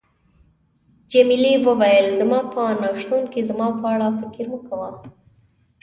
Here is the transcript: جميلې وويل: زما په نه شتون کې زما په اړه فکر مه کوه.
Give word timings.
جميلې 1.11 1.53
وويل: 1.67 2.07
زما 2.19 2.39
په 2.53 2.61
نه 2.81 2.89
شتون 3.01 3.23
کې 3.31 3.41
زما 3.49 3.67
په 3.79 3.85
اړه 3.93 4.07
فکر 4.19 4.45
مه 4.51 4.59
کوه. 4.67 4.89